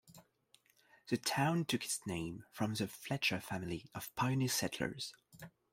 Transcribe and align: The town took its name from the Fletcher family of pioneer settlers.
The 1.09 1.17
town 1.17 1.65
took 1.65 1.85
its 1.85 2.07
name 2.07 2.43
from 2.51 2.73
the 2.73 2.87
Fletcher 2.87 3.39
family 3.39 3.85
of 3.93 4.09
pioneer 4.15 4.47
settlers. 4.49 5.13